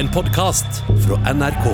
En 0.00 0.08
podkast 0.08 0.66
fra 1.06 1.32
NRK. 1.32 1.64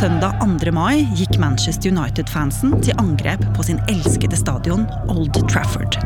Søndag 0.00 0.34
2. 0.62 0.72
mai 0.72 1.08
gikk 1.16 1.38
Manchester 1.38 1.90
United-fansen 1.90 2.76
til 2.86 2.94
angrep 3.02 3.42
på 3.56 3.64
sin 3.66 3.80
elskede 3.90 4.38
stadion 4.38 4.84
Old 5.10 5.34
Trafford. 5.50 5.98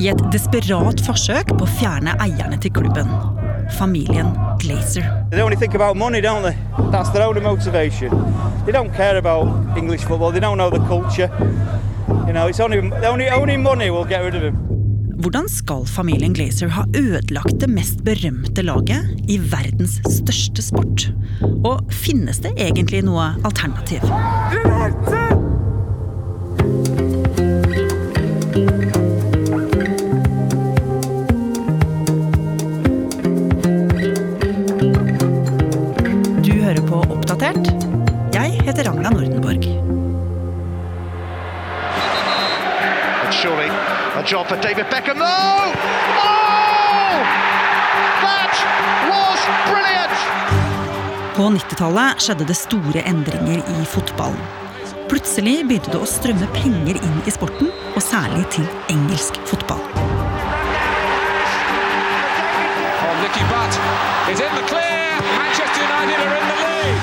I 0.00 0.08
et 0.14 0.22
desperat 0.32 1.02
forsøk 1.04 1.52
på 1.58 1.66
å 1.66 1.68
fjerne 1.76 2.14
eierne 2.24 2.56
til 2.56 2.72
klubben. 2.72 3.12
Familien 3.76 4.32
Glazer. 4.62 5.04
They 5.28 5.44
only 5.44 5.60
think 5.60 5.76
about 5.76 5.96
money, 5.96 6.22
don't 6.24 6.40
they? 6.40 6.56
That's 6.88 7.12
their 7.12 7.28
only 7.28 7.44
motivation. 7.44 8.16
They 8.64 8.72
don't 8.72 8.96
care 8.96 9.18
about 9.18 9.76
English 9.76 10.08
football. 10.08 10.32
They 10.32 10.40
don't 10.40 10.56
know 10.56 10.70
the 10.70 10.80
culture. 10.88 11.28
You 12.24 12.32
know, 12.32 12.48
it's 12.48 12.60
only 12.60 12.80
only 13.04 13.28
only 13.28 13.58
money 13.58 13.90
will 13.90 14.08
get 14.08 14.24
rid 14.24 14.34
of 14.34 14.42
him. 14.42 14.67
Hvordan 15.18 15.48
skal 15.50 15.82
familien 15.90 16.34
Glazer 16.36 16.70
ha 16.70 16.84
ødelagt 16.94 17.58
det 17.58 17.68
mest 17.72 18.04
berømte 18.06 18.62
laget 18.62 19.18
i 19.26 19.40
verdens 19.42 19.98
største 20.06 20.62
sport? 20.62 21.08
Og 21.66 21.82
finnes 21.90 22.38
det 22.44 22.54
egentlig 22.54 23.02
noe 23.08 23.32
alternativ? 23.42 24.06
Du 24.54 25.47
job 44.28 44.46
for 44.46 44.56
David 44.56 44.86
Beckham. 44.90 45.16
No! 45.16 45.24
Oh! 45.24 45.28
That 48.24 48.54
was 49.10 49.40
brilliant! 49.70 50.18
På 51.36 51.42
90-tallet 51.42 52.20
skjedde 52.20 52.44
det 52.44 52.56
store 52.56 53.02
endringer 53.08 53.58
i 53.72 53.84
fotballen. 53.88 54.40
Plutselig 55.08 55.64
begynte 55.64 55.90
det 55.94 56.00
å 56.02 56.06
strømme 56.08 56.46
penger 56.52 56.96
inn 57.00 57.22
i 57.24 57.30
sporten, 57.32 57.70
og 57.96 58.02
særlig 58.04 58.44
til 58.52 58.66
engelsk 58.92 59.40
fotball. 59.48 59.80
Nicky 63.24 63.44
Butt 63.48 63.72
is 64.28 64.40
in 64.44 64.52
the 64.58 64.64
clear. 64.68 65.16
Manchester 65.40 65.82
United 65.88 66.20
are 66.20 66.36
in 66.36 66.44
the 66.52 66.56
lead. 66.66 67.00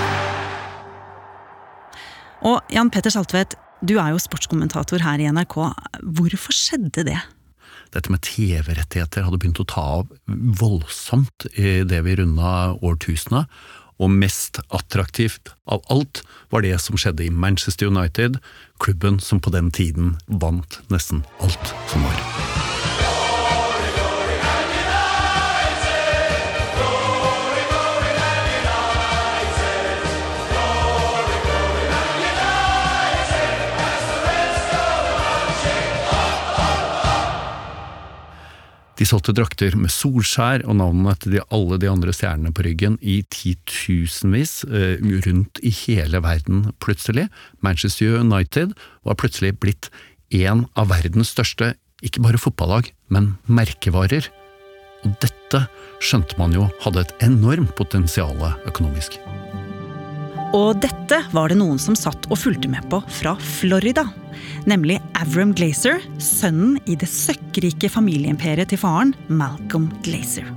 Og 2.46 2.62
Jan 2.70 2.94
Petter 2.94 3.10
Saltvedt, 3.10 3.58
du 3.84 3.98
er 4.00 4.14
jo 4.14 4.22
sportskommentator 4.22 5.04
her 5.04 5.20
i 5.20 5.32
NRK. 5.32 5.58
Hvorfor 6.04 6.56
skjedde 6.56 7.08
det? 7.08 7.22
dette 7.96 8.12
med 8.12 8.24
TV-rettigheter 8.26 9.26
hadde 9.26 9.40
begynt 9.40 9.62
å 9.64 9.68
ta 9.70 9.86
av 10.02 10.12
voldsomt 10.60 11.48
i 11.56 11.80
det 11.88 12.02
vi 12.08 12.18
runda 12.20 12.76
årtusenet. 12.84 13.52
Og 13.96 14.12
mest 14.12 14.60
attraktivt 14.76 15.54
av 15.72 15.86
alt 15.94 16.26
var 16.52 16.66
det 16.66 16.76
som 16.84 17.00
skjedde 17.00 17.30
i 17.30 17.32
Manchester 17.32 17.88
United, 17.88 18.42
klubben 18.84 19.22
som 19.24 19.40
på 19.40 19.56
den 19.56 19.72
tiden 19.72 20.18
vant 20.28 20.82
nesten 20.92 21.24
alt 21.40 21.76
som 21.88 22.04
var. 22.04 22.75
De 38.96 39.04
solgte 39.08 39.34
drakter 39.36 39.76
med 39.76 39.92
solskjær 39.92 40.64
og 40.70 40.78
navnene 40.80 41.16
til 41.20 41.36
de, 41.36 41.42
alle 41.54 41.80
de 41.82 41.90
andre 41.92 42.14
stjernene 42.16 42.54
på 42.56 42.64
ryggen 42.68 42.96
i 43.04 43.20
titusenvis 43.34 44.62
eh, 44.70 45.02
rundt 45.28 45.60
i 45.60 45.74
hele 45.84 46.22
verden 46.24 46.70
plutselig. 46.84 47.28
Manchester 47.66 48.22
United 48.22 48.76
var 49.04 49.20
plutselig 49.20 49.58
blitt 49.60 49.92
en 50.36 50.66
av 50.80 50.94
verdens 50.94 51.34
største, 51.36 51.74
ikke 52.06 52.24
bare 52.24 52.40
fotballag, 52.40 52.92
men 53.12 53.34
merkevarer. 53.52 54.32
Og 55.06 55.18
dette 55.22 55.66
skjønte 56.04 56.40
man 56.40 56.56
jo 56.56 56.70
hadde 56.86 57.04
et 57.04 57.18
enormt 57.28 57.76
potensial 57.78 58.40
økonomisk. 58.66 59.20
Og 60.54 60.78
dette 60.84 61.18
var 61.34 61.50
det 61.50 61.58
noen 61.58 61.80
som 61.82 61.98
satt 61.98 62.28
og 62.30 62.38
fulgte 62.38 62.70
med 62.72 62.86
på 62.92 63.02
fra 63.10 63.34
Florida. 63.40 64.06
Nemlig 64.70 65.00
Avram 65.18 65.54
Glazer, 65.58 66.04
sønnen 66.22 66.78
i 66.86 66.98
det 67.00 67.10
søkkrike 67.10 67.90
familieimperiet 67.92 68.70
til 68.72 68.82
faren, 68.82 69.16
Malcolm 69.28 69.90
Glazer. 70.06 70.48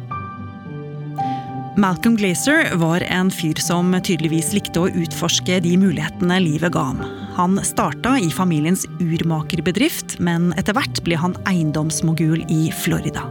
Malcolm 1.78 2.16
Glazer 2.18 2.72
var 2.80 3.04
en 3.06 3.30
fyr 3.30 3.60
som 3.62 3.92
tydeligvis 3.94 4.50
likte 4.56 4.82
å 4.82 4.88
utforske 4.90 5.60
de 5.62 5.76
mulighetene 5.78 6.40
livet 6.42 6.74
ga 6.74 6.88
ham. 6.88 7.04
Han 7.36 7.60
starta 7.62 8.16
i 8.18 8.32
familiens 8.34 8.82
urmakerbedrift, 8.98 10.16
men 10.18 10.50
etter 10.58 10.74
hvert 10.74 10.98
ble 11.06 11.20
han 11.20 11.38
eiendomsmogul 11.46 12.42
i 12.50 12.64
Florida. 12.82 13.22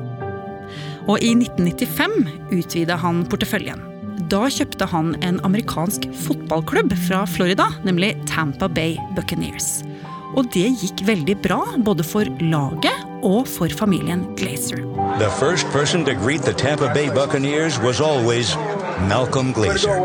Og 1.11 1.19
i 1.19 1.33
1995 1.35 2.17
utvida 2.55 2.95
han 3.03 3.25
porteføljen. 3.27 3.83
Da 4.27 4.49
kjøpte 4.51 4.83
han 4.91 5.13
en 5.23 5.37
amerikansk 5.47 6.09
fotballklubb 6.25 6.91
fra 7.07 7.21
Florida, 7.31 7.69
nemlig 7.87 8.17
Tampa 8.27 8.67
Bay 8.67 8.97
Buccaneers. 9.15 9.85
Og 10.35 10.49
det 10.51 10.65
gikk 10.81 11.05
veldig 11.07 11.37
bra, 11.45 11.61
både 11.79 12.03
for 12.03 12.27
laget 12.43 13.05
og 13.23 13.47
for 13.47 13.71
familien 13.79 14.25
Glazer. 14.35 14.83
The 15.21 15.31
first 15.39 15.71
person 15.71 16.03
to 16.05 16.11
greet 16.11 16.43
the 16.43 16.51
Tampa 16.51 16.91
Bay 16.93 17.07
Buccaneers 17.07 17.79
was 17.79 18.01
always 18.01 18.57
Malcolm 19.07 19.53
Glazer. 19.53 19.95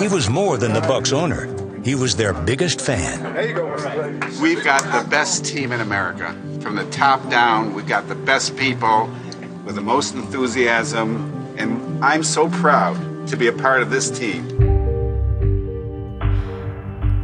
He 0.00 0.08
was 0.08 0.30
more 0.30 0.56
than 0.56 0.72
the 0.72 0.86
Bucks 0.88 1.12
owner. 1.12 1.44
He 1.84 1.94
was 1.94 2.16
their 2.16 2.32
biggest 2.32 2.80
fan. 2.80 3.20
We've 4.40 4.64
got 4.64 4.82
the 4.88 5.04
best 5.10 5.44
team 5.44 5.70
in 5.72 5.80
America. 5.80 6.34
From 6.62 6.76
the 6.76 6.88
top 6.90 7.20
down, 7.28 7.74
we've 7.74 7.92
got 7.96 8.08
the 8.08 8.20
best 8.32 8.56
people 8.56 9.10
with 9.66 9.74
the 9.74 9.84
most 9.84 10.14
enthusiasm, 10.14 11.30
and 11.58 12.02
I'm 12.02 12.22
so 12.22 12.48
proud 12.48 12.96
to 13.26 13.36
be 13.36 13.48
a 13.48 13.52
part 13.52 13.82
of 13.82 13.90
this 13.90 14.10
team. 14.10 14.44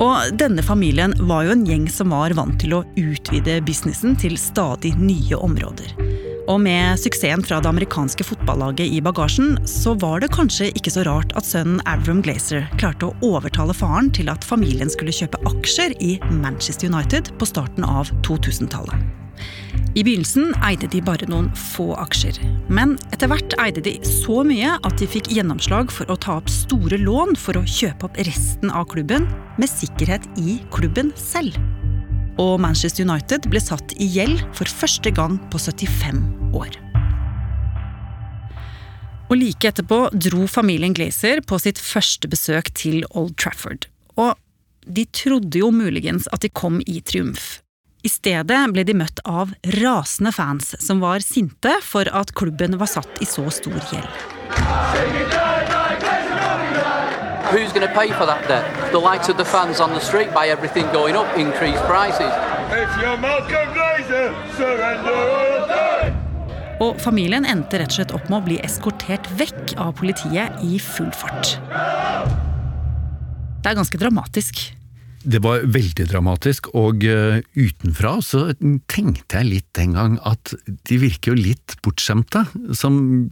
Og 0.01 0.33
denne 0.41 0.63
familien 0.65 1.13
var 1.29 1.45
jo 1.45 1.53
en 1.53 1.67
gjeng 1.69 1.85
som 1.93 2.15
var 2.15 2.33
vant 2.39 2.57
til 2.63 2.73
å 2.73 2.85
utvide 2.97 3.59
businessen 3.67 4.17
til 4.17 4.39
stadig 4.41 4.95
nye 4.97 5.37
områder. 5.37 5.93
Og 6.51 6.57
med 6.65 6.99
suksessen 6.99 7.45
fra 7.47 7.61
det 7.63 7.69
amerikanske 7.69 8.25
fotballaget 8.27 8.89
i 8.97 9.03
bagasjen, 9.05 9.59
så 9.69 9.93
var 10.01 10.25
det 10.25 10.33
kanskje 10.35 10.71
ikke 10.73 10.93
så 10.97 11.05
rart 11.07 11.35
at 11.39 11.47
sønnen 11.47 11.83
Avram 11.87 12.25
Glazer 12.25 12.65
klarte 12.81 13.11
å 13.11 13.15
overtale 13.37 13.77
faren 13.77 14.09
til 14.17 14.33
at 14.33 14.47
familien 14.47 14.91
skulle 14.91 15.15
kjøpe 15.15 15.39
aksjer 15.53 15.95
i 16.01 16.17
Manchester 16.41 16.91
United 16.91 17.31
på 17.39 17.49
starten 17.53 17.87
av 17.87 18.11
2000-tallet. 18.27 18.97
I 19.91 20.05
begynnelsen 20.07 20.53
eide 20.63 20.87
de 20.87 21.01
bare 21.03 21.27
noen 21.27 21.49
få 21.59 21.89
aksjer, 21.99 22.37
men 22.71 22.93
etter 23.11 23.27
hvert 23.31 23.57
eide 23.59 23.83
de 23.83 23.97
så 24.07 24.45
mye 24.47 24.77
at 24.87 25.01
de 25.01 25.09
fikk 25.11 25.33
gjennomslag 25.35 25.91
for 25.91 26.07
å 26.07 26.17
ta 26.23 26.37
opp 26.39 26.51
store 26.53 27.01
lån 27.01 27.35
for 27.35 27.59
å 27.59 27.65
kjøpe 27.67 28.07
opp 28.07 28.21
resten 28.23 28.71
av 28.71 28.87
klubben, 28.93 29.27
med 29.59 29.67
sikkerhet 29.67 30.29
i 30.39 30.61
klubben 30.71 31.11
selv. 31.19 31.59
Og 32.39 32.61
Manchester 32.63 33.03
United 33.03 33.49
ble 33.51 33.59
satt 33.59 33.97
i 33.99 34.07
gjeld 34.15 34.45
for 34.55 34.71
første 34.71 35.11
gang 35.17 35.41
på 35.51 35.59
75 35.59 36.21
år. 36.55 36.79
Og 39.27 39.35
like 39.41 39.73
etterpå 39.73 40.05
dro 40.15 40.47
familien 40.51 40.95
Glazer 40.95 41.43
på 41.43 41.59
sitt 41.63 41.83
første 41.83 42.31
besøk 42.31 42.71
til 42.79 43.03
Old 43.11 43.35
Trafford. 43.43 43.91
Og 44.15 44.39
de 44.87 45.05
trodde 45.11 45.59
jo 45.59 45.73
muligens 45.75 46.31
at 46.31 46.47
de 46.47 46.53
kom 46.55 46.79
i 46.87 47.03
triumf. 47.03 47.59
I 48.01 48.09
stedet 48.09 48.61
ble 48.73 48.85
de 48.89 48.95
møtt 48.97 49.21
av 49.29 49.51
rasende 49.77 50.33
fans 50.33 50.73
som 50.81 51.03
var 51.05 51.21
sinte 51.25 51.75
for 51.85 52.09
at 52.09 52.33
klubben 52.39 52.79
var 52.81 52.89
satt 52.89 53.21
i 53.21 53.29
så 53.29 53.45
stor 53.53 53.77
gjeld. 53.91 54.09
Who's 57.51 57.75
going 57.75 57.87
to 57.87 57.93
pay 57.93 58.09
for 58.15 58.27
that 58.31 58.47
debt? 58.49 58.65
The 58.93 59.01
likes 59.01 59.29
of 59.29 59.37
the 59.37 59.45
fans 59.45 59.81
on 59.81 59.91
the 59.91 60.01
street 60.01 60.33
by 60.33 60.49
everything 60.49 60.87
going 60.93 61.17
up, 61.17 61.27
increased 61.37 61.83
prices. 61.85 62.33
If 62.71 62.89
you're 63.03 63.19
Malcolm 63.19 63.69
Glazer, 63.75 64.33
surrender 64.57 65.21
all 65.37 65.69
day! 65.69 66.13
Og 66.81 66.97
familien 67.03 67.45
endte 67.45 67.83
rett 67.83 67.91
og 67.91 67.99
slett 67.99 68.15
opp 68.17 68.31
med 68.31 68.39
å 68.39 68.45
bli 68.47 68.61
eskortert 68.65 69.27
vekk 69.37 69.75
av 69.77 69.93
politiet 69.99 70.63
i 70.65 70.79
full 70.81 71.11
fart. 71.13 71.59
Det 73.61 73.69
er 73.69 73.77
ganske 73.77 74.01
dramatisk. 74.01 74.63
Det 75.21 75.43
var 75.45 75.67
veldig 75.69 76.07
dramatisk, 76.09 76.71
og 76.73 77.05
uh, 77.05 77.43
utenfra 77.53 78.15
så 78.25 78.47
tenkte 78.89 79.43
jeg 79.43 79.51
litt 79.51 79.69
den 79.77 79.93
gang 79.93 80.15
at 80.25 80.55
de 80.89 80.97
virker 81.03 81.35
jo 81.35 81.43
litt 81.43 81.77
bortskjemte, 81.85 82.47
som 82.73 83.29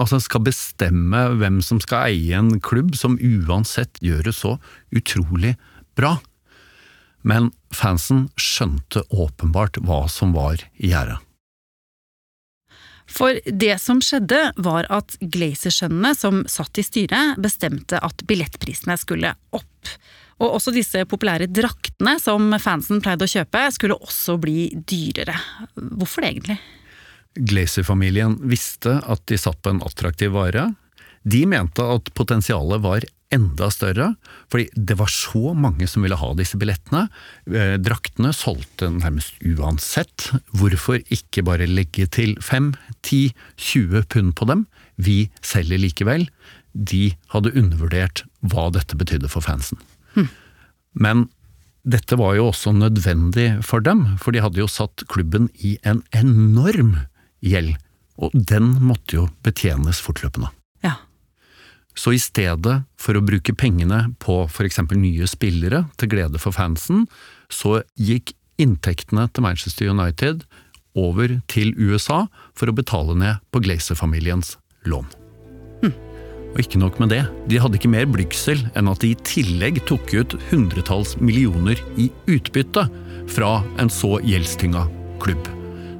altså 0.00 0.22
skal 0.24 0.46
bestemme 0.46 1.26
hvem 1.36 1.60
som 1.64 1.82
skal 1.84 2.08
eie 2.08 2.40
en 2.40 2.56
klubb 2.64 2.96
som 2.96 3.18
uansett 3.20 4.00
gjør 4.00 4.30
det 4.30 4.36
så 4.38 4.56
utrolig 4.96 5.54
bra. 5.98 6.16
Men 7.26 7.50
fansen 7.74 8.30
skjønte 8.40 9.04
åpenbart 9.12 9.76
hva 9.84 10.06
som 10.08 10.32
var 10.36 10.62
i 10.80 10.94
gjære. 10.94 11.20
For 13.06 13.38
det 13.44 13.76
som 13.78 14.00
skjedde, 14.02 14.40
var 14.56 14.88
at 14.90 15.14
Glazer-sønnene 15.20 16.16
som 16.18 16.44
satt 16.50 16.80
i 16.80 16.84
styret, 16.86 17.36
bestemte 17.38 18.00
at 18.02 18.24
billettprisene 18.26 18.96
skulle 18.98 19.36
opp. 19.54 19.92
Og 20.42 20.58
også 20.58 20.72
disse 20.74 21.04
populære 21.08 21.48
draktene 21.48 22.16
som 22.20 22.50
fansen 22.60 23.00
pleide 23.04 23.24
å 23.24 23.30
kjøpe, 23.30 23.62
skulle 23.72 23.96
også 23.96 24.36
bli 24.40 24.68
dyrere. 24.76 25.36
Hvorfor 25.74 26.24
det, 26.24 26.32
egentlig? 26.34 26.58
Glazer-familien 27.36 28.38
visste 28.48 28.98
at 29.04 29.24
de 29.28 29.38
satt 29.40 29.60
på 29.64 29.72
en 29.72 29.82
attraktiv 29.84 30.34
vare. 30.36 30.70
De 31.26 31.42
mente 31.48 31.84
at 31.84 32.12
potensialet 32.16 32.84
var 32.84 33.06
enda 33.34 33.68
større, 33.74 34.12
fordi 34.52 34.68
det 34.76 34.96
var 35.00 35.10
så 35.10 35.50
mange 35.58 35.88
som 35.90 36.04
ville 36.04 36.18
ha 36.20 36.28
disse 36.38 36.58
billettene. 36.60 37.06
Eh, 37.50 37.74
draktene 37.82 38.30
solgte 38.36 38.90
nærmest 38.92 39.40
uansett. 39.42 40.28
Hvorfor 40.54 41.00
ikke 41.02 41.44
bare 41.46 41.68
legge 41.68 42.06
til 42.12 42.36
5, 42.44 42.74
10, 43.02 43.34
20 43.56 44.06
pund 44.12 44.36
på 44.38 44.48
dem? 44.52 44.66
Vi 44.96 45.26
selger 45.44 45.82
likevel. 45.82 46.28
De 46.76 47.16
hadde 47.34 47.56
undervurdert 47.56 48.24
hva 48.46 48.70
dette 48.72 48.98
betydde 48.98 49.32
for 49.32 49.44
fansen. 49.44 49.80
Men 50.96 51.26
dette 51.86 52.18
var 52.18 52.34
jo 52.34 52.48
også 52.50 52.72
nødvendig 52.74 53.62
for 53.66 53.84
dem, 53.84 54.16
for 54.18 54.34
de 54.34 54.42
hadde 54.42 54.58
jo 54.58 54.70
satt 54.70 55.04
klubben 55.12 55.48
i 55.62 55.76
en 55.86 56.02
enorm 56.16 56.96
gjeld, 57.44 57.76
og 58.18 58.34
den 58.34 58.72
måtte 58.82 59.20
jo 59.20 59.26
betjenes 59.46 60.00
fortløpende. 60.02 60.50
Ja. 60.82 60.96
Så 61.96 62.16
i 62.16 62.20
stedet 62.20 62.80
for 63.00 63.16
å 63.16 63.24
bruke 63.24 63.54
pengene 63.54 64.02
på 64.20 64.42
eksempel 64.64 64.98
nye 65.00 65.28
spillere 65.30 65.84
til 66.00 66.10
glede 66.12 66.42
for 66.42 66.56
fansen, 66.56 67.06
så 67.48 67.80
gikk 67.94 68.34
inntektene 68.60 69.28
til 69.30 69.46
Manchester 69.46 69.92
United 69.92 70.42
over 70.96 71.38
til 71.52 71.74
USA 71.76 72.24
for 72.56 72.72
å 72.72 72.76
betale 72.76 73.14
ned 73.20 73.44
på 73.52 73.62
Glazer-familiens 73.62 74.56
lån. 74.88 75.06
Hm. 75.84 76.05
Og 76.56 76.62
ikke 76.64 76.78
nok 76.80 76.94
med 76.96 77.10
det, 77.12 77.20
de 77.52 77.58
hadde 77.60 77.76
ikke 77.76 77.90
mer 77.92 78.06
blygsel 78.08 78.62
enn 78.80 78.88
at 78.88 79.02
de 79.02 79.10
i 79.12 79.18
tillegg 79.28 79.82
tok 79.84 80.08
ut 80.16 80.36
hundretalls 80.48 81.12
millioner 81.20 81.76
i 82.00 82.06
utbytte 82.32 82.86
fra 83.28 83.58
en 83.76 83.92
så 83.92 84.14
gjeldstynga 84.24 84.86
klubb. 85.20 85.50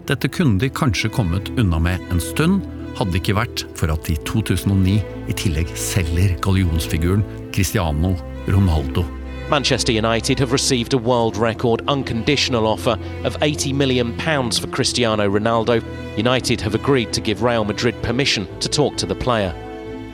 Dette 0.09 0.31
kunne 0.33 0.57
de 0.63 0.71
kanskje 0.73 1.11
kommet 1.13 1.51
unna 1.61 1.77
med 1.83 2.01
en 2.09 2.23
stund, 2.25 2.65
hadde 2.97 3.13
det 3.13 3.21
ikke 3.21 3.37
vært 3.37 3.67
for 3.77 3.93
at 3.93 4.09
de 4.09 4.17
i 4.17 4.23
2009 4.25 4.97
i 5.29 5.37
tillegg 5.37 5.75
selger 5.77 6.33
gallionsfiguren 6.41 7.27
Cristiano 7.53 8.15
Ronaldo. 8.49 9.05
Manchester 9.51 9.93
United 9.93 10.41
have 10.41 10.57
received 10.57 10.95
a 10.95 10.99
world 10.99 11.37
record 11.37 11.85
unconditional 11.87 12.67
offer 12.67 12.97
of 13.25 13.37
80 13.43 13.75
million 13.75 14.17
pounds 14.17 14.59
for 14.59 14.69
Cristiano 14.69 15.29
Ronaldo. 15.29 15.85
United 16.17 16.63
have 16.63 16.75
agreed 16.75 17.13
to 17.13 17.21
give 17.21 17.43
Real 17.43 17.67
Madrid 17.67 18.01
permission 18.03 18.49
to 18.61 18.71
talk 18.71 18.97
to 18.97 19.07
the 19.07 19.15
player. 19.15 19.53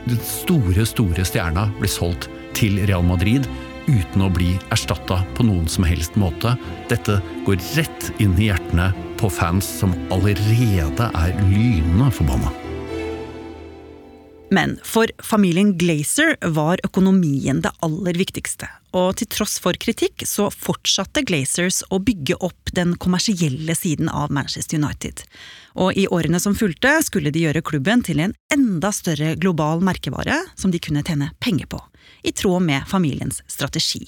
Den 0.05 0.19
store, 0.27 0.87
store 0.87 1.25
stjerna 1.27 1.69
blir 1.79 1.91
solgt 1.91 2.27
til 2.59 2.81
Real 2.89 3.05
Madrid 3.07 3.47
uten 3.87 4.25
å 4.25 4.31
bli 4.35 4.57
erstatta 4.75 5.21
på 5.37 5.47
noen 5.47 5.69
som 5.71 5.87
helst 5.87 6.17
måte. 6.19 6.57
Dette 6.91 7.21
går 7.47 7.63
rett 7.77 8.11
inn 8.23 8.35
i 8.39 8.49
hjertene 8.51 8.91
på 9.21 9.31
fans 9.31 9.69
som 9.79 9.95
allerede 10.15 11.07
er 11.07 11.39
lynende 11.47 12.11
forbanna. 12.15 12.51
Men 14.53 14.75
for 14.85 15.09
familien 15.25 15.73
Glazer 15.81 16.35
var 16.53 16.83
økonomien 16.85 17.63
det 17.65 17.73
aller 17.87 18.19
viktigste. 18.21 18.69
Og 18.93 19.15
til 19.17 19.31
tross 19.33 19.57
for 19.63 19.79
kritikk 19.81 20.27
så 20.29 20.51
fortsatte 20.53 21.23
Glazers 21.25 21.81
å 21.89 22.03
bygge 22.05 22.37
opp 22.45 22.75
den 22.77 22.99
kommersielle 23.01 23.77
siden 23.79 24.11
av 24.13 24.35
Manchester 24.35 24.83
United. 24.83 25.23
Og 25.79 25.97
i 25.97 26.07
årene 26.13 26.41
som 26.43 26.57
fulgte 26.57 26.95
skulle 27.05 27.33
de 27.33 27.45
gjøre 27.47 27.65
klubben 27.65 28.03
til 28.05 28.21
en 28.21 28.35
enda 28.53 28.93
større 28.93 29.35
global 29.41 29.83
merkevare 29.85 30.39
som 30.59 30.73
de 30.73 30.81
kunne 30.83 31.05
tjene 31.07 31.31
penger 31.41 31.71
på. 31.73 31.81
I 32.27 32.35
tråd 32.37 32.65
med 32.67 32.89
familiens 32.91 33.41
strategi. 33.51 34.05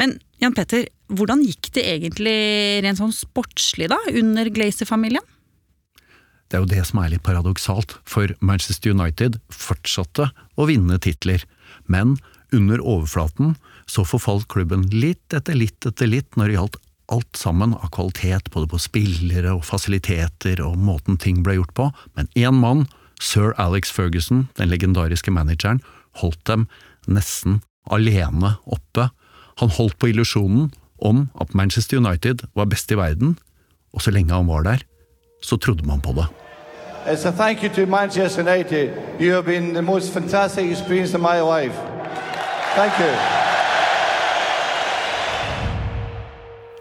Men 0.00 0.16
Jan 0.40 0.54
Petter, 0.56 0.86
hvordan 1.12 1.42
gikk 1.44 1.72
det 1.76 1.84
egentlig 1.84 2.38
rent 2.84 3.00
sånn 3.00 3.12
sportslig 3.12 3.90
da, 3.92 3.98
under 4.16 4.48
Glazer-familien? 4.48 5.24
Det 6.50 6.58
er 6.58 6.64
jo 6.64 6.70
det 6.70 6.84
som 6.88 7.02
er 7.02 7.12
litt 7.12 7.22
paradoksalt, 7.26 7.94
for 8.08 8.32
Manchester 8.42 8.94
United 8.94 9.36
fortsatte 9.54 10.30
å 10.58 10.66
vinne 10.66 10.96
titler, 11.02 11.44
men 11.86 12.16
under 12.56 12.80
overflaten 12.82 13.54
så 13.90 14.02
forfalt 14.06 14.48
klubben 14.50 14.88
litt 14.90 15.34
etter 15.36 15.54
litt 15.54 15.86
etter 15.86 16.10
litt 16.10 16.38
når 16.38 16.48
det 16.48 16.56
gjaldt 16.56 16.80
alt 17.10 17.36
sammen 17.36 17.74
av 17.74 17.90
kvalitet, 17.94 18.50
både 18.54 18.70
på 18.70 18.80
spillere 18.80 19.52
og 19.56 19.64
fasiliteter 19.66 20.62
og 20.64 20.78
måten 20.78 21.18
ting 21.20 21.42
ble 21.44 21.58
gjort 21.58 21.74
på, 21.76 21.88
men 22.16 22.30
én 22.38 22.56
mann, 22.62 22.86
sir 23.20 23.52
Alex 23.60 23.90
Ferguson, 23.92 24.48
den 24.56 24.70
legendariske 24.70 25.32
manageren, 25.34 25.82
holdt 26.22 26.42
dem 26.48 26.66
nesten 27.10 27.60
alene 27.90 28.56
oppe. 28.64 29.10
Han 29.60 29.74
holdt 29.76 29.98
på 29.98 30.12
illusjonen 30.12 30.70
om 31.00 31.28
at 31.40 31.54
Manchester 31.54 31.98
United 32.00 32.46
var 32.54 32.70
best 32.70 32.92
i 32.92 32.98
verden, 32.98 33.38
og 33.92 34.02
så 34.02 34.14
lenge 34.14 34.34
han 34.34 34.48
var 34.48 34.62
der, 34.62 34.86
så 35.42 35.56
trodde 35.56 35.86
man 35.86 36.00
på 36.00 36.14
det. 36.16 36.28
It's 37.06 37.24
a 37.24 37.32
thank 37.32 37.62
you 37.62 37.70
to 37.70 37.86
Manchester 37.86 38.42
United. 38.42 38.92
You 39.18 39.32
have 39.32 39.44
been 39.44 39.74
the 39.74 39.82
most 39.82 40.12
fantastic 40.12 40.70
experience 40.70 41.14
of 41.14 41.20
my 41.20 41.40
life. 41.40 41.74
Thank 42.76 42.92
you. 43.00 43.39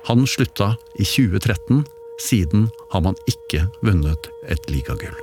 Han 0.10 0.28
slutta 0.28 0.76
i 0.96 1.06
2013. 1.06 1.86
Siden 2.20 2.70
har 2.92 3.02
man 3.02 3.16
ikke 3.30 3.68
vunnet 3.86 4.30
et 4.50 4.70
ligagull. 4.74 5.14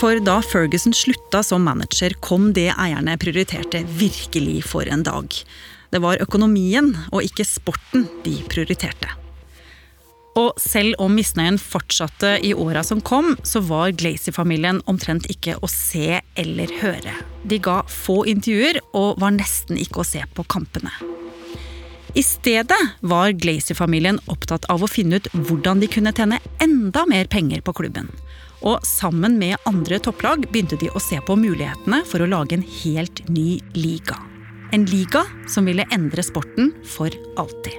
For 0.00 0.18
da 0.26 0.40
Ferguson 0.42 0.90
slutta 0.90 1.44
som 1.46 1.62
manager, 1.62 2.16
kom 2.18 2.48
det 2.56 2.72
eierne 2.74 3.14
prioriterte 3.22 3.84
virkelig 4.00 4.64
for 4.66 4.90
en 4.90 5.06
dag. 5.06 5.38
Det 5.94 6.00
var 6.02 6.18
økonomien 6.18 6.96
og 7.12 7.22
ikke 7.22 7.46
sporten 7.46 8.08
de 8.26 8.40
prioriterte. 8.50 9.12
Og 10.34 10.58
selv 10.58 10.98
om 10.98 11.14
misnøyen 11.14 11.62
fortsatte 11.62 12.40
i 12.42 12.50
åra 12.58 12.82
som 12.82 12.98
kom, 13.06 13.36
så 13.46 13.62
var 13.70 13.94
Glazer-familien 13.94 14.82
omtrent 14.90 15.30
ikke 15.30 15.60
å 15.62 15.70
se 15.70 16.18
eller 16.34 16.74
høre. 16.82 17.14
De 17.46 17.62
ga 17.62 17.84
få 17.86 18.24
intervjuer 18.34 18.82
og 18.98 19.22
var 19.22 19.38
nesten 19.38 19.78
ikke 19.78 20.02
å 20.02 20.10
se 20.10 20.26
på 20.34 20.44
kampene. 20.50 20.90
I 22.16 22.22
stedet 22.22 22.78
var 23.00 23.30
Glazer-familien 23.30 24.16
opptatt 24.32 24.64
av 24.72 24.80
å 24.80 24.88
finne 24.88 25.18
ut 25.20 25.26
hvordan 25.34 25.82
de 25.82 25.88
kunne 25.92 26.14
tjene 26.16 26.38
enda 26.64 27.02
mer 27.04 27.28
penger 27.28 27.60
på 27.60 27.74
klubben. 27.76 28.08
Og 28.64 28.80
sammen 28.88 29.36
med 29.36 29.60
andre 29.68 29.98
topplag 30.00 30.46
begynte 30.48 30.78
de 30.80 30.88
å 30.88 31.02
se 31.02 31.18
på 31.20 31.36
mulighetene 31.36 32.00
for 32.08 32.24
å 32.24 32.30
lage 32.30 32.56
en 32.56 32.64
helt 32.78 33.20
ny 33.28 33.58
liga. 33.76 34.16
En 34.72 34.88
liga 34.88 35.26
som 35.52 35.68
ville 35.68 35.84
endre 35.92 36.24
sporten 36.24 36.72
for 36.88 37.12
alltid. 37.36 37.76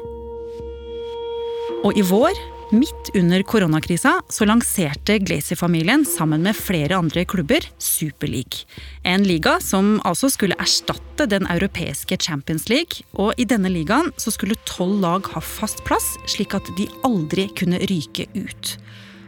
Og 1.81 1.97
i 1.97 2.05
vår, 2.05 2.37
midt 2.71 3.09
under 3.13 3.43
koronakrisa, 3.43 4.21
så 4.29 4.45
lanserte 4.45 5.17
Glazer-familien 5.19 6.05
sammen 6.05 6.43
med 6.43 6.55
flere 6.55 6.95
andre 6.95 7.25
klubber 7.25 7.65
Superleague. 7.77 8.65
En 9.03 9.23
liga 9.23 9.59
som 9.59 10.01
altså 10.03 10.29
skulle 10.29 10.57
erstatte 10.59 11.25
den 11.29 11.47
europeiske 11.47 12.17
Champions 12.17 12.69
League. 12.69 13.05
Og 13.13 13.33
i 13.37 13.45
denne 13.47 13.71
ligaen 13.71 14.11
så 14.17 14.31
skulle 14.31 14.59
tolv 14.67 14.99
lag 15.01 15.27
ha 15.33 15.41
fast 15.41 15.83
plass, 15.87 16.15
slik 16.27 16.55
at 16.57 16.67
de 16.77 16.89
aldri 17.07 17.47
kunne 17.57 17.79
ryke 17.87 18.27
ut. 18.35 18.77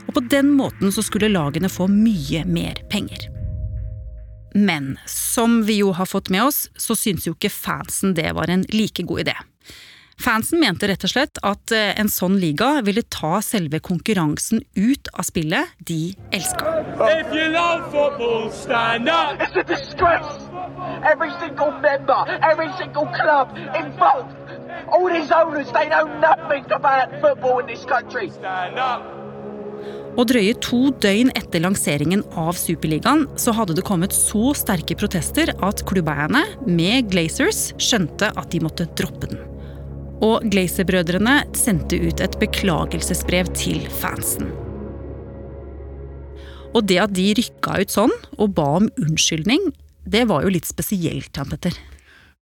Og 0.07 0.15
på 0.17 0.25
den 0.31 0.51
måten 0.57 0.91
så 0.91 1.03
skulle 1.05 1.31
lagene 1.31 1.69
få 1.69 1.87
mye 1.91 2.43
mer 2.49 2.81
penger. 2.91 3.29
Men 4.55 4.97
som 5.05 5.61
vi 5.63 5.79
jo 5.83 5.91
har 5.93 6.09
fått 6.09 6.29
med 6.33 6.47
oss, 6.47 6.67
så 6.75 6.97
syns 6.97 7.27
jo 7.27 7.35
ikke 7.35 7.53
fansen 7.53 8.15
det 8.17 8.31
var 8.33 8.49
en 8.49 8.65
like 8.73 9.05
god 9.05 9.27
idé. 9.27 9.37
Fansen 10.19 10.59
mente 10.59 10.87
rett 10.89 11.03
og 11.07 11.11
slett 11.13 11.39
at 11.47 11.71
eh, 11.71 11.93
en 11.99 12.09
sånn 12.11 12.35
liga 12.41 12.81
ville 12.83 13.05
ta 13.07 13.39
selve 13.45 13.79
konkurransen 13.79 14.59
ut 14.75 15.07
av 15.13 15.23
spillet 15.23 15.71
de 15.87 16.11
elska. 16.35 16.73
If 17.07 17.31
you 17.31 17.45
love 17.53 17.87
football, 17.93 18.49
stand 18.51 19.07
up. 19.07 19.39
It's 19.39 19.55
a 19.55 19.63
disgrace. 19.63 20.49
Every 21.07 21.31
single 21.39 21.71
member, 21.79 22.19
every 22.43 22.67
single 22.75 23.07
club 23.15 23.55
involved, 23.79 24.35
all 24.91 25.07
these 25.07 25.31
owners, 25.31 25.71
they 25.71 25.87
know 25.87 26.03
nothing 26.19 26.67
about 26.75 27.15
football 27.21 27.63
in 27.63 27.71
this 27.71 27.85
country. 27.87 28.27
Stand 28.35 28.75
up. 28.75 29.07
Og 30.19 30.25
drøye 30.27 30.57
to 30.59 30.89
døgn 30.99 31.29
etter 31.39 31.63
lanseringen 31.63 32.25
av 32.35 32.57
Superligaen 32.59 33.23
så 33.39 33.53
hadde 33.55 33.77
det 33.77 33.85
kommet 33.87 34.11
så 34.11 34.51
sterke 34.57 34.97
protester 34.99 35.53
at 35.63 35.85
klubbeierne, 35.87 36.43
med 36.67 37.07
Glazers, 37.13 37.69
skjønte 37.79 38.33
at 38.35 38.51
de 38.51 38.59
måtte 38.65 38.89
droppe 38.99 39.31
den. 39.31 39.39
Og 40.25 40.43
Glazer-brødrene 40.51 41.41
sendte 41.55 41.99
ut 42.03 42.19
et 42.23 42.33
beklagelsesbrev 42.41 43.51
til 43.55 43.85
fansen. 44.01 44.49
Og 46.75 46.83
det 46.89 46.99
at 47.01 47.13
de 47.15 47.31
rykka 47.37 47.79
ut 47.81 47.93
sånn 47.93 48.11
og 48.37 48.51
ba 48.57 48.67
om 48.81 48.89
unnskyldning, 48.99 49.71
det 50.09 50.25
var 50.29 50.43
jo 50.43 50.51
litt 50.53 50.67
spesielt, 50.67 51.31
Jan 51.35 51.49
Petter. 51.49 51.77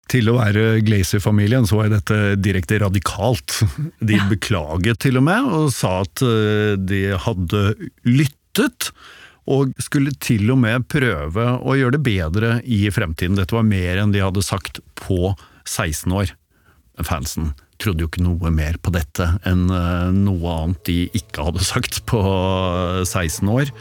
Til 0.08 0.32
å 0.32 0.38
være 0.38 0.80
Glazer-familien 0.88 1.68
så 1.68 1.82
var 1.82 1.92
dette 1.92 2.38
direkte 2.40 2.80
radikalt. 2.80 3.60
De 4.00 4.20
beklaget 4.32 5.02
til 5.04 5.20
og 5.20 5.28
med, 5.28 5.48
og 5.52 5.70
sa 5.76 6.00
at 6.06 6.24
eh, 6.24 6.74
de 6.80 7.02
hadde 7.28 7.64
lyttet. 8.08 8.92
Og 9.48 9.72
skulle 9.80 10.12
til 10.24 10.50
og 10.52 10.60
med 10.60 10.88
prøve 10.92 11.44
å 11.60 11.76
gjøre 11.78 11.96
det 11.96 12.04
bedre 12.04 12.50
i 12.64 12.82
fremtiden. 12.92 13.38
Dette 13.40 13.56
var 13.56 13.68
mer 13.68 14.02
enn 14.02 14.12
de 14.16 14.24
hadde 14.24 14.44
sagt 14.44 14.82
på 15.00 15.36
16 15.68 16.12
år. 16.16 16.34
Fansen 17.08 17.54
trodde 17.82 18.04
jo 18.04 18.10
ikke 18.10 18.26
noe 18.26 18.52
mer 18.54 18.78
på 18.82 18.94
dette 18.96 19.28
enn 19.48 19.68
eh, 19.74 20.10
noe 20.16 20.54
annet 20.54 20.84
de 20.90 20.98
ikke 21.18 21.48
hadde 21.50 21.66
sagt 21.74 22.02
på 22.10 22.22
16 23.06 23.54
år. 23.54 23.74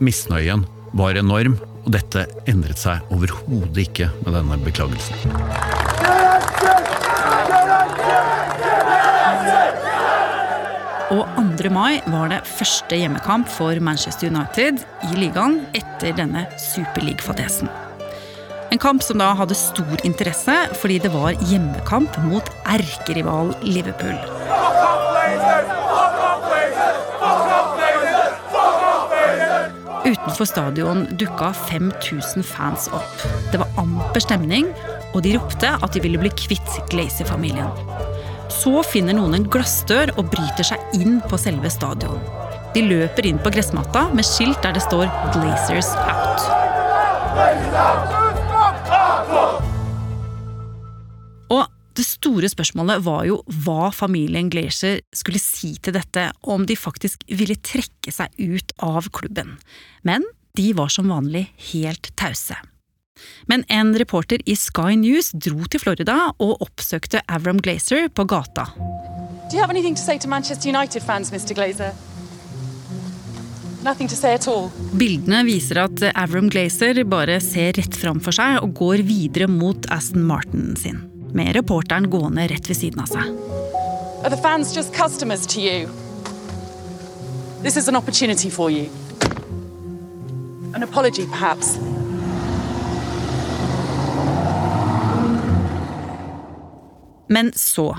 Misnøyen 0.00 0.66
var 0.96 1.18
enorm, 1.18 1.58
og 1.84 1.92
dette 1.94 2.26
endret 2.50 2.80
seg 2.80 3.04
overhodet 3.14 3.84
ikke 3.86 4.10
med 4.24 4.34
denne 4.36 4.58
beklagelsen. 4.64 5.30
Og 11.10 11.26
2. 11.58 11.70
mai 11.74 11.98
var 12.06 12.30
det 12.30 12.44
første 12.46 12.94
hjemmekamp 13.00 13.50
for 13.50 13.82
Manchester 13.82 14.30
United 14.30 14.84
i 15.10 15.18
ligaen 15.18 15.64
etter 15.74 16.14
denne 16.14 16.46
superleague-fadesen. 16.70 17.89
En 18.70 18.78
kamp 18.78 19.02
som 19.02 19.18
da 19.18 19.32
hadde 19.34 19.56
stor 19.58 20.02
interesse 20.06 20.54
fordi 20.78 21.00
det 21.02 21.10
var 21.10 21.34
hjemmekamp 21.50 22.14
mot 22.28 22.46
erkerival 22.70 23.50
Liverpool. 23.66 24.14
Utenfor 30.06 30.46
stadion 30.48 31.02
dukka 31.18 31.50
5000 31.66 32.46
fans 32.46 32.86
opp. 32.94 33.26
Det 33.50 33.58
var 33.60 33.74
amper 33.78 34.22
stemning, 34.22 34.70
og 35.14 35.22
de 35.26 35.34
ropte 35.36 35.74
at 35.74 35.94
de 35.94 36.02
ville 36.02 36.20
bli 36.22 36.30
kvitt 36.38 36.78
Glazer-familien. 36.90 37.70
Så 38.50 38.82
finner 38.86 39.18
noen 39.18 39.36
en 39.38 39.48
glassdør 39.50 40.14
og 40.16 40.30
bryter 40.32 40.72
seg 40.72 40.98
inn 40.98 41.18
på 41.26 41.38
selve 41.42 41.70
stadion. 41.74 42.22
De 42.74 42.86
løper 42.86 43.26
inn 43.26 43.42
på 43.42 43.50
gressmatta 43.50 44.08
med 44.14 44.26
skilt 44.26 44.62
der 44.62 44.78
det 44.78 44.86
står 44.86 45.10
'Glazers 45.34 45.90
out'. 46.06 48.29
Store 52.20 52.50
spørsmålet 52.52 53.02
var 53.06 53.24
jo 53.28 53.40
hva 53.64 53.90
familien 53.94 54.50
Glacier 54.52 55.00
skulle 55.16 55.40
si 55.42 55.72
til 55.80 55.96
dette, 55.96 56.28
og 56.44 56.60
om 56.60 56.66
de 56.68 56.76
faktisk 56.78 57.24
ville 57.32 57.56
trekke 57.56 58.12
seg 58.14 58.36
ut 58.38 58.76
av 58.84 59.08
klubben. 59.16 59.56
Men 60.06 60.26
de 60.58 60.70
var 60.76 60.92
som 60.92 61.10
vanlig 61.10 61.48
helt 61.72 62.12
tause. 62.20 62.58
Men 63.50 63.64
en 63.68 63.92
reporter 63.98 64.40
i 64.48 64.56
Sky 64.56 64.96
News 64.96 65.32
dro 65.34 65.66
til 65.68 65.82
Florida 65.82 66.30
og 66.38 66.62
oppsøkte 66.64 67.20
Avram 67.28 67.60
Glazer 67.60 68.08
på 68.08 68.24
gata. 68.24 68.70
Do 69.50 69.56
you 69.56 69.60
have 69.60 69.70
anything 69.70 69.96
to 69.96 70.02
say 70.02 70.18
to 70.18 70.28
Manchester 70.28 70.70
United 70.70 71.02
fans, 71.02 71.32
Mr. 71.32 71.54
Glazer? 71.54 71.92
Nothing 73.82 74.08
to 74.08 74.16
say 74.16 74.34
at 74.36 74.46
all. 74.48 74.68
Bildene 75.00 75.40
viser 75.48 75.80
at 75.86 76.02
Avram 76.12 76.50
Glazer 76.52 77.00
bare 77.08 77.38
ser 77.40 77.72
rett 77.78 77.96
fram 77.96 78.20
for 78.20 78.36
seg 78.36 78.60
og 78.60 78.74
går 78.76 79.04
videre 79.08 79.48
mot 79.48 79.88
Aston 79.92 80.26
Martin 80.28 80.74
sin, 80.76 81.00
med 81.34 81.54
reporteren 81.56 82.10
gående 82.10 82.46
rett 82.50 82.70
ved 82.70 82.76
siden 82.76 83.02
av 83.02 83.10
seg. 83.10 83.30
Are 84.20 84.30
the 84.30 84.40
fans 84.40 84.74
just 84.76 84.94
customers 84.94 85.46
to 85.46 85.60
you? 85.60 85.88
This 87.62 87.76
is 87.76 87.88
an 87.88 87.96
opportunity 87.96 88.50
for 88.50 88.70
you. 88.70 88.88
An 90.74 90.82
apology, 90.82 91.26
perhaps. 91.26 91.78
Men 97.28 97.52
så, 97.54 97.92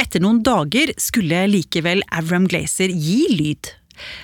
etter 0.00 0.22
noen 0.24 0.40
dager, 0.46 0.94
skulle 0.96 1.42
likevel 1.50 2.00
Avram 2.08 2.46
Glazer 2.48 2.88
gi 2.88 3.26
lyd. 3.34 3.74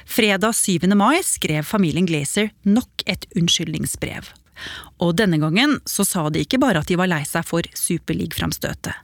Fredag 0.07 0.55
7. 0.57 0.87
mai 0.97 1.19
skrev 1.27 1.67
familien 1.69 2.07
Glazer 2.09 2.49
nok 2.63 3.05
et 3.07 3.27
unnskyldningsbrev. 3.37 4.31
Og 5.03 5.17
denne 5.19 5.41
gangen 5.43 5.79
så 5.89 6.07
sa 6.07 6.29
de 6.31 6.45
ikke 6.45 6.61
bare 6.63 6.85
at 6.85 6.91
de 6.91 6.99
var 7.01 7.11
lei 7.11 7.25
seg 7.29 7.47
for 7.49 7.67
Superleague-framstøtet. 7.79 8.95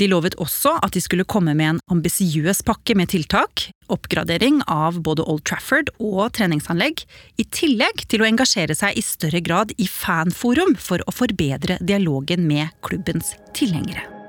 De 0.00 0.08
lovet 0.08 0.36
også 0.40 0.76
at 0.80 0.94
de 0.96 1.02
skulle 1.04 1.26
komme 1.28 1.54
med 1.56 1.74
en 1.74 1.80
ambisiøs 1.92 2.62
pakke 2.66 2.96
med 2.96 3.12
tiltak, 3.12 3.66
oppgradering 3.92 4.62
av 4.70 5.00
både 5.04 5.26
Old 5.28 5.44
Trafford 5.48 5.90
og 5.98 6.30
treningsanlegg, 6.38 7.04
i 7.36 7.44
tillegg 7.44 8.06
til 8.08 8.24
å 8.24 8.30
engasjere 8.30 8.76
seg 8.78 8.96
i 8.96 9.04
større 9.04 9.42
grad 9.44 9.74
i 9.76 9.88
fanforum 9.90 10.76
for 10.80 11.04
å 11.04 11.14
forbedre 11.14 11.80
dialogen 11.84 12.48
med 12.48 12.72
klubbens 12.86 13.34
tilhengere. 13.56 14.19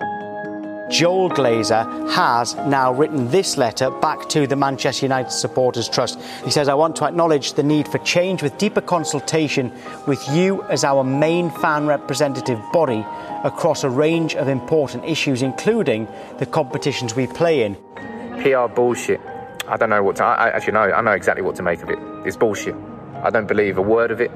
Joel 0.92 1.30
Glazer 1.30 2.12
has 2.12 2.54
now 2.68 2.92
written 2.92 3.30
this 3.30 3.56
letter 3.56 3.90
back 3.90 4.28
to 4.30 4.46
the 4.46 4.58
Manchester 4.58 5.06
United 5.06 5.32
Supporters 5.32 5.88
Trust. 5.88 6.20
He 6.44 6.52
says, 6.52 6.68
I 6.68 6.74
want 6.74 6.98
to 6.98 7.06
acknowledge 7.06 7.54
the 7.54 7.64
need 7.64 7.88
for 7.88 7.98
change 8.00 8.44
with 8.44 8.58
deeper 8.58 8.82
consultation 8.82 9.72
with 10.06 10.22
you 10.32 10.64
as 10.64 10.84
our 10.84 11.06
main 11.06 11.50
fan 11.50 11.88
representative 11.88 12.60
body 12.74 13.06
across 13.46 13.86
a 13.86 13.90
range 13.90 14.36
of 14.36 14.50
important 14.50 15.06
issues, 15.06 15.42
including 15.42 16.10
the 16.40 16.46
competitions 16.46 17.16
we 17.16 17.26
play 17.26 17.64
in. 17.64 17.76
PR 18.44 18.68
bullshit. 18.68 19.22
I 19.70 19.78
don't 19.78 19.90
know 19.90 20.04
what 20.04 20.18
to. 20.18 20.26
I, 20.26 20.48
I 20.48 20.50
actually 20.50 20.74
know. 20.74 20.92
I 20.92 21.02
know 21.02 21.14
exactly 21.14 21.42
what 21.42 21.56
to 21.56 21.64
make 21.64 21.82
of 21.82 21.90
it. 21.90 22.00
It's 22.26 22.36
bullshit. 22.36 22.76
I 23.24 23.30
don't 23.30 23.48
believe 23.48 23.78
a 23.78 23.82
word 23.82 24.12
of 24.12 24.20
it, 24.20 24.32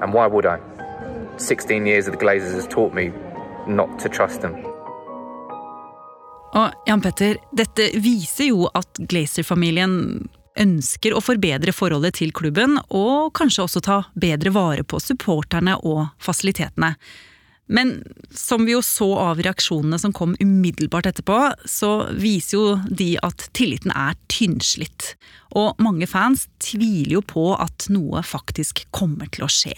and 0.00 0.14
why 0.14 0.26
would 0.26 0.46
I? 0.46 0.60
16 1.36 1.84
years 1.84 2.06
of 2.06 2.18
the 2.18 2.24
Glazers 2.24 2.54
has 2.54 2.66
taught 2.66 2.94
me 2.94 3.12
not 3.66 3.98
to 3.98 4.08
trust 4.08 4.40
them. 4.40 4.69
Og 6.58 6.86
Jan 6.88 7.02
Petter, 7.02 7.38
dette 7.54 7.92
viser 8.02 8.50
jo 8.50 8.66
at 8.74 8.98
Glazer-familien 8.98 10.28
ønsker 10.60 11.14
å 11.14 11.22
forbedre 11.22 11.72
forholdet 11.74 12.18
til 12.18 12.32
klubben, 12.34 12.78
og 12.90 13.30
kanskje 13.38 13.66
også 13.66 13.82
ta 13.86 13.98
bedre 14.18 14.52
vare 14.54 14.82
på 14.82 14.98
supporterne 15.02 15.76
og 15.86 16.08
fasilitetene. 16.22 16.96
Men 17.70 18.00
som 18.34 18.64
vi 18.66 18.74
jo 18.74 18.80
så 18.82 19.06
av 19.22 19.38
reaksjonene 19.46 19.98
som 20.02 20.10
kom 20.16 20.34
umiddelbart 20.42 21.06
etterpå, 21.12 21.38
så 21.70 21.92
viser 22.18 22.56
jo 22.56 22.64
de 22.90 23.12
at 23.22 23.46
tilliten 23.54 23.94
er 23.94 24.18
tynnslitt. 24.32 25.12
Og 25.54 25.78
mange 25.78 26.10
fans 26.10 26.48
tviler 26.58 27.20
jo 27.20 27.22
på 27.22 27.52
at 27.54 27.86
noe 27.94 28.24
faktisk 28.26 28.88
kommer 28.90 29.30
til 29.30 29.46
å 29.46 29.52
skje. 29.54 29.76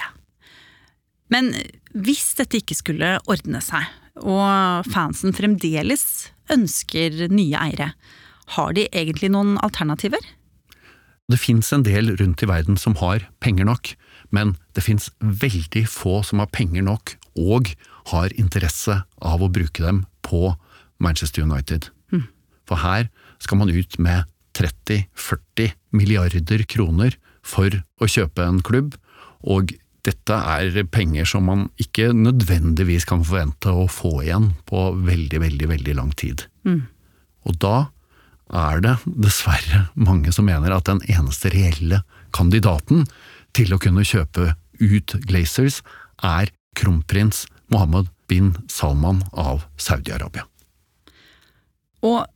Men 1.33 1.53
hvis 1.93 2.33
dette 2.41 2.63
ikke 2.63 2.79
skulle 2.81 3.19
ordne 3.29 3.61
seg, 3.65 3.85
og 4.25 4.89
fansen 4.93 5.37
fremdeles 5.37 6.33
ønsker 6.53 7.27
nye 7.33 7.59
eiere, 7.59 7.93
har 8.57 8.77
de 8.77 8.89
egentlig 8.93 9.33
noen 9.33 9.57
alternativer? 9.65 10.23
Det 11.31 11.39
fins 11.41 11.71
en 11.73 11.85
del 11.87 12.13
rundt 12.19 12.43
i 12.45 12.49
verden 12.51 12.77
som 12.77 12.97
har 13.01 13.25
penger 13.41 13.69
nok, 13.69 13.95
men 14.35 14.57
det 14.77 14.85
fins 14.85 15.09
veldig 15.21 15.87
få 15.89 16.21
som 16.27 16.43
har 16.43 16.51
penger 16.53 16.85
nok 16.85 17.15
og 17.39 17.73
har 18.13 18.35
interesse 18.41 18.99
av 19.23 19.45
å 19.45 19.51
bruke 19.53 19.85
dem 19.85 20.05
på 20.27 20.55
Manchester 21.03 21.47
United. 21.47 21.89
Mm. 22.13 22.27
For 22.69 22.83
her 22.83 23.09
skal 23.43 23.63
man 23.63 23.73
ut 23.73 23.99
med 24.03 24.29
30-40 24.59 25.73
milliarder 25.97 26.67
kroner 26.69 27.17
for 27.43 27.81
å 28.03 28.09
kjøpe 28.11 28.45
en 28.45 28.61
klubb, 28.65 28.99
og 29.43 29.73
dette 30.07 30.35
er 30.35 30.83
penger 30.91 31.29
som 31.29 31.47
man 31.47 31.67
ikke 31.83 32.11
nødvendigvis 32.17 33.07
kan 33.09 33.23
forvente 33.23 33.71
å 33.71 33.87
få 33.91 34.17
igjen 34.25 34.51
på 34.67 34.89
veldig, 35.07 35.43
veldig, 35.45 35.69
veldig 35.71 35.95
lang 35.99 36.11
tid. 36.19 36.47
Mm. 36.67 36.83
Og 37.47 37.59
da 37.63 37.77
er 38.53 38.83
det 38.85 38.97
dessverre 39.07 39.87
mange 39.95 40.33
som 40.35 40.49
mener 40.51 40.75
at 40.75 40.89
den 40.91 41.01
eneste 41.09 41.53
reelle 41.55 42.03
kandidaten 42.35 43.07
til 43.57 43.73
å 43.75 43.81
kunne 43.81 44.05
kjøpe 44.07 44.53
ut 44.83 45.15
Glazers 45.29 45.81
er 46.25 46.51
kronprins 46.79 47.47
Mohammed 47.73 48.11
bin 48.29 48.55
Salman 48.71 49.23
av 49.33 49.67
Saudi-Arabia. 49.81 50.45
Og 52.03 52.27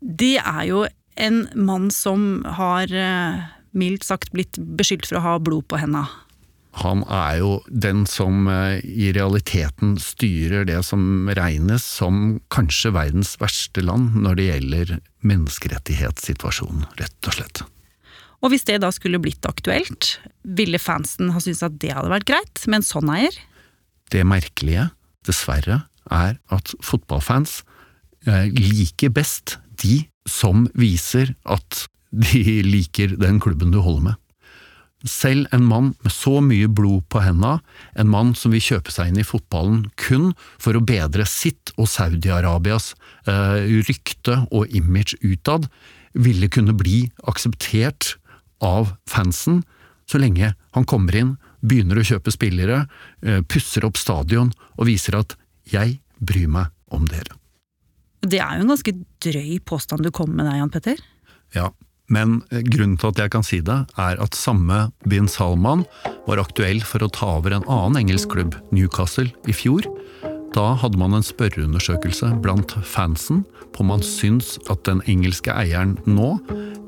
det 0.00 0.36
er 0.42 0.64
jo 0.68 0.84
en 1.16 1.44
mann 1.54 1.88
som 1.94 2.44
har 2.58 2.90
eh, 2.90 3.44
mildt 3.72 4.04
sagt 4.04 4.32
blitt 4.34 4.58
beskyldt 4.58 5.08
for 5.08 5.20
å 5.20 5.24
ha 5.24 5.34
blod 5.42 5.66
på 5.70 5.78
henda. 5.80 6.04
Han 6.82 7.04
er 7.06 7.38
jo 7.38 7.50
den 7.68 8.02
som 8.10 8.48
eh, 8.50 8.80
i 8.82 9.12
realiteten 9.14 9.94
styrer 10.02 10.66
det 10.66 10.80
som 10.86 11.28
regnes 11.38 11.84
som 11.86 12.40
kanskje 12.54 12.90
verdens 12.96 13.36
verste 13.38 13.84
land 13.84 14.16
når 14.24 14.40
det 14.40 14.48
gjelder 14.48 14.92
menneskerettighetssituasjonen, 15.24 16.88
rett 16.98 17.30
og 17.30 17.38
slett. 17.38 17.62
Og 18.44 18.52
hvis 18.52 18.66
det 18.68 18.80
da 18.82 18.90
skulle 18.92 19.22
blitt 19.22 19.46
aktuelt, 19.48 20.16
ville 20.42 20.80
fansen 20.82 21.30
ha 21.32 21.40
syntes 21.40 21.64
at 21.64 21.78
det 21.80 21.94
hadde 21.96 22.12
vært 22.12 22.28
greit 22.28 22.66
med 22.66 22.82
en 22.82 22.88
sånn 22.90 23.12
eier? 23.14 23.38
Det 24.12 24.24
merkelige, 24.28 24.90
dessverre, 25.24 25.84
er 26.12 26.36
at 26.52 26.74
fotballfans 26.84 27.62
eh, 28.28 28.50
liker 28.50 29.14
best 29.14 29.56
de 29.80 30.02
som 30.28 30.66
viser 30.76 31.32
at 31.48 31.86
de 32.14 32.60
liker 32.66 33.16
den 33.18 33.40
klubben 33.42 33.72
du 33.72 33.80
holder 33.82 34.10
med. 34.10 34.20
Selv 35.04 35.46
en 35.52 35.66
mann 35.68 35.92
med 36.04 36.12
så 36.12 36.38
mye 36.40 36.68
blod 36.68 37.04
på 37.12 37.20
henda, 37.20 37.58
en 37.94 38.08
mann 38.08 38.32
som 38.38 38.54
vil 38.54 38.64
kjøpe 38.64 38.92
seg 38.94 39.10
inn 39.10 39.20
i 39.20 39.26
fotballen 39.26 39.84
kun 40.00 40.32
for 40.56 40.76
å 40.76 40.84
bedre 40.84 41.26
sitt 41.28 41.74
og 41.76 41.90
Saudi-Arabias 41.92 42.94
eh, 43.28 43.68
rykte 43.84 44.46
og 44.50 44.72
image 44.72 45.18
utad, 45.20 45.68
ville 46.14 46.48
kunne 46.48 46.76
bli 46.78 47.10
akseptert 47.28 48.14
av 48.64 48.94
fansen 49.10 49.62
så 50.10 50.20
lenge 50.20 50.52
han 50.76 50.88
kommer 50.88 51.16
inn, 51.16 51.34
begynner 51.64 52.00
å 52.00 52.06
kjøpe 52.06 52.32
spillere, 52.34 52.84
eh, 53.22 53.40
pusser 53.40 53.86
opp 53.88 53.96
stadion 53.96 54.52
og 54.76 54.86
viser 54.86 55.18
at 55.18 55.36
'jeg 55.64 56.00
bryr 56.20 56.48
meg 56.48 56.66
om 56.90 57.06
dere'. 57.06 57.36
Det 58.20 58.40
er 58.40 58.56
jo 58.56 58.62
en 58.62 58.72
ganske 58.72 59.04
drøy 59.20 59.60
påstand 59.64 60.02
du 60.02 60.10
kommer 60.10 60.36
med 60.36 60.46
deg, 60.46 60.56
Jan 60.56 60.70
Petter. 60.70 60.96
Ja, 61.54 61.70
men 62.12 62.40
eh, 62.50 62.64
grunnen 62.66 62.98
til 63.00 63.12
at 63.12 63.20
jeg 63.22 63.32
kan 63.32 63.46
si 63.46 63.60
det, 63.64 63.78
er 64.00 64.20
at 64.20 64.36
samme 64.36 64.88
bin 65.08 65.28
Salman 65.30 65.84
var 66.28 66.42
aktuell 66.42 66.82
for 66.84 67.04
å 67.04 67.10
ta 67.12 67.36
over 67.38 67.56
en 67.56 67.66
annen 67.70 68.02
engelsk 68.04 68.34
klubb, 68.34 68.58
Newcastle, 68.74 69.30
i 69.48 69.56
fjor. 69.56 69.88
Da 70.54 70.70
hadde 70.78 71.00
man 71.00 71.16
en 71.16 71.26
spørreundersøkelse 71.26 72.36
blant 72.44 72.76
fansen 72.86 73.42
på 73.74 73.82
om 73.82 73.90
man 73.90 74.04
syns 74.06 74.54
at 74.70 74.84
den 74.86 75.02
engelske 75.10 75.50
eieren 75.50 75.96
nå, 76.06 76.36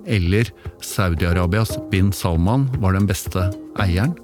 eller 0.06 0.52
Saudi-Arabias 0.84 1.74
bin 1.90 2.12
Salman, 2.14 2.68
var 2.78 2.94
den 2.94 3.08
beste 3.10 3.48
eieren. 3.82 4.14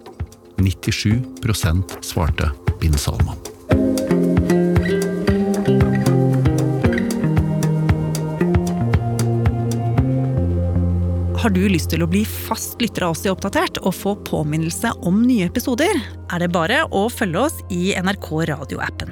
97% 0.62 1.98
svarte 2.06 2.52
bin 2.78 2.94
Salman. 2.94 3.51
Har 11.42 11.50
du 11.50 11.64
lyst 11.66 11.88
til 11.90 12.04
å 12.04 12.06
bli 12.06 12.20
fast 12.22 12.78
lytter 12.78 13.02
av 13.02 13.16
oss 13.16 13.24
i 13.26 13.30
Oppdatert 13.32 13.80
og 13.80 13.96
få 13.98 14.12
påminnelse 14.28 14.92
om 15.08 15.24
nye 15.26 15.48
episoder, 15.48 15.90
er 16.30 16.38
det 16.38 16.52
bare 16.54 16.84
å 16.94 17.08
følge 17.10 17.40
oss 17.48 17.56
i 17.74 17.96
NRK 17.98 18.28
radioappen. 18.52 19.10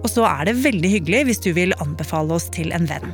Og 0.00 0.08
så 0.08 0.24
er 0.24 0.48
det 0.48 0.54
veldig 0.62 0.92
hyggelig 0.94 1.20
hvis 1.28 1.44
du 1.44 1.50
vil 1.58 1.76
anbefale 1.84 2.32
oss 2.38 2.48
til 2.56 2.72
en 2.72 2.88
venn. 2.88 3.12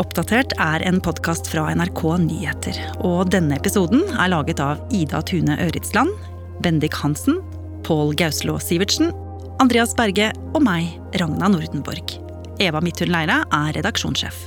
Oppdatert 0.00 0.56
er 0.56 0.80
en 0.88 1.02
podkast 1.04 1.52
fra 1.52 1.66
NRK 1.76 2.02
Nyheter. 2.24 2.80
Og 3.04 3.28
denne 3.36 3.60
episoden 3.60 4.08
er 4.16 4.32
laget 4.32 4.64
av 4.64 4.80
Ida 4.88 5.20
Tune 5.28 5.60
Øritsland, 5.68 6.16
Bendik 6.64 6.96
Hansen, 7.04 7.42
Pål 7.84 8.16
Gauslå 8.16 8.56
Sivertsen, 8.64 9.12
Andreas 9.60 9.92
Berge 9.92 10.32
og 10.54 10.62
meg, 10.64 10.88
Ragna 11.20 11.52
Nordenborg. 11.52 12.16
Eva 12.64 12.80
Midthun 12.80 13.12
Leira 13.12 13.42
er 13.52 13.74
redaksjonssjef. 13.76 14.46